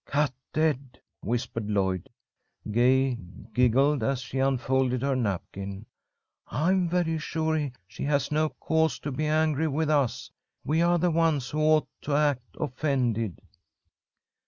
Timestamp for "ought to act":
11.61-12.57